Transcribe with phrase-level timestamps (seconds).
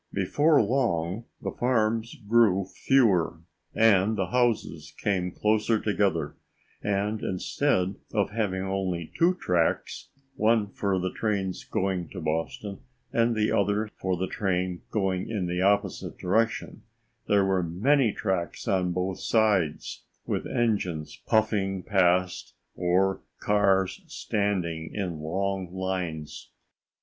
[0.11, 3.39] Before long, the farms grew fewer,
[3.75, 6.35] and the houses came closer together
[6.81, 12.79] and instead of having only two tracks, one for the trains going to Boston
[13.13, 16.81] and the other for trains going in the opposite direction,
[17.27, 25.19] there were many tracks on both sides, with engines puffing past or cars standing in
[25.19, 26.49] long lines.